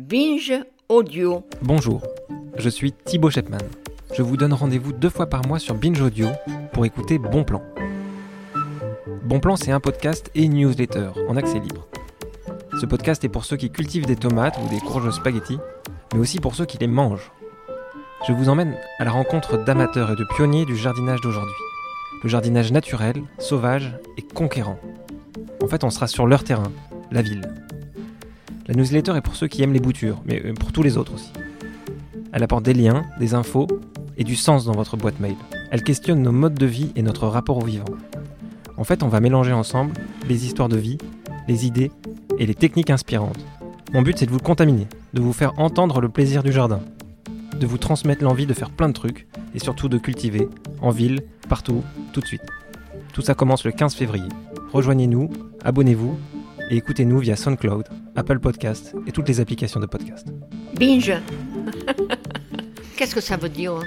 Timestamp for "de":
20.16-20.24, 36.54-36.66, 40.68-40.76, 44.26-44.30, 45.14-45.20, 47.58-47.66, 48.46-48.54, 48.88-48.94, 49.88-49.98, 52.20-52.26, 59.80-59.86